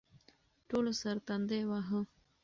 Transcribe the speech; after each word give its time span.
ټولو 0.69 0.91
سر 1.01 1.17
تندی 1.27 1.61
واهه. 1.69 1.99